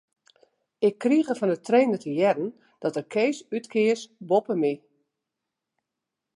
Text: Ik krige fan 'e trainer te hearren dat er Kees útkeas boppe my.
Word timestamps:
Ik 0.89 0.95
krige 1.03 1.33
fan 1.39 1.53
'e 1.55 1.59
trainer 1.67 1.99
te 2.01 2.11
hearren 2.17 2.49
dat 2.81 2.95
er 2.99 3.07
Kees 3.13 3.37
útkeas 3.55 4.01
boppe 4.29 4.55
my. 4.63 4.73